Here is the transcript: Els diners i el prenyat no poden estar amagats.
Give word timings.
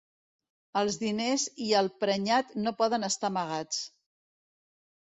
Els 0.79 0.95
diners 1.03 1.45
i 1.65 1.69
el 1.83 1.91
prenyat 2.05 2.59
no 2.65 2.75
poden 2.83 3.13
estar 3.13 3.31
amagats. 3.35 3.89